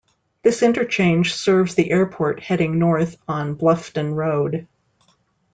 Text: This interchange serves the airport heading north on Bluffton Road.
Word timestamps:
This 0.41 0.63
interchange 0.63 1.35
serves 1.35 1.75
the 1.75 1.91
airport 1.91 2.39
heading 2.39 2.79
north 2.79 3.17
on 3.27 3.55
Bluffton 3.55 4.15
Road. 4.15 4.67